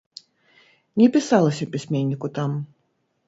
[1.01, 2.57] Не пісалася пісьменніку там.